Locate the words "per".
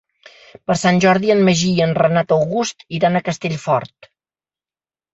0.69-0.77